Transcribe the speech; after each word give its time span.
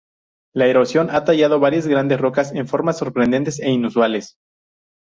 La 0.55 0.65
erosión 0.65 1.11
ha 1.11 1.25
tallado 1.25 1.59
varias 1.59 1.85
grandes 1.85 2.19
rocas 2.19 2.53
en 2.55 2.67
formas 2.67 2.97
sorprendentes 2.97 3.59
e 3.59 3.69
inusuales. 3.69 4.35